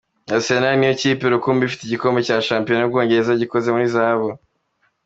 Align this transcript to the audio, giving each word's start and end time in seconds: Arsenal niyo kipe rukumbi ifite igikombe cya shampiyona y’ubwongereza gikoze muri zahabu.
Arsenal 0.35 0.73
niyo 0.77 0.93
kipe 1.01 1.25
rukumbi 1.33 1.61
ifite 1.65 1.83
igikombe 1.85 2.19
cya 2.27 2.37
shampiyona 2.47 2.81
y’ubwongereza 2.81 3.39
gikoze 3.41 3.67
muri 3.71 3.87
zahabu. 3.95 4.29